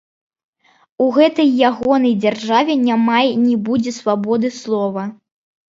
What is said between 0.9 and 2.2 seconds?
У гэтай ягонай